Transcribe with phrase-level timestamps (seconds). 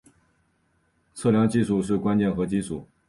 [1.13, 2.87] 测量技术是关键和基础。